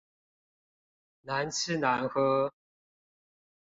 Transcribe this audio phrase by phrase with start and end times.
[1.21, 2.51] 難吃難喝